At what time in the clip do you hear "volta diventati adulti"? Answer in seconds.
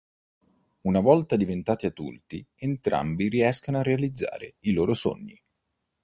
0.99-2.43